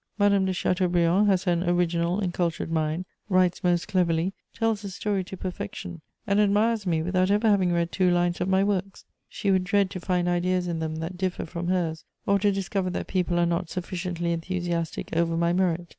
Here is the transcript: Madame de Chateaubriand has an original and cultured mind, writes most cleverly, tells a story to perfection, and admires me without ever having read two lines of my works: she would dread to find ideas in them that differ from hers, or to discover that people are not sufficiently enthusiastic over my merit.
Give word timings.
Madame 0.17 0.45
de 0.47 0.51
Chateaubriand 0.51 1.27
has 1.29 1.45
an 1.45 1.63
original 1.63 2.19
and 2.19 2.33
cultured 2.33 2.71
mind, 2.71 3.05
writes 3.29 3.63
most 3.63 3.87
cleverly, 3.87 4.33
tells 4.51 4.83
a 4.83 4.89
story 4.89 5.23
to 5.23 5.37
perfection, 5.37 6.01
and 6.25 6.39
admires 6.41 6.87
me 6.87 7.03
without 7.03 7.29
ever 7.29 7.47
having 7.47 7.71
read 7.71 7.91
two 7.91 8.09
lines 8.09 8.41
of 8.41 8.49
my 8.49 8.63
works: 8.63 9.05
she 9.29 9.51
would 9.51 9.63
dread 9.63 9.91
to 9.91 9.99
find 9.99 10.27
ideas 10.27 10.67
in 10.67 10.79
them 10.79 10.95
that 10.95 11.17
differ 11.17 11.45
from 11.45 11.67
hers, 11.67 12.03
or 12.25 12.39
to 12.39 12.51
discover 12.51 12.89
that 12.89 13.05
people 13.05 13.37
are 13.37 13.45
not 13.45 13.69
sufficiently 13.69 14.31
enthusiastic 14.31 15.15
over 15.15 15.37
my 15.37 15.53
merit. 15.53 15.85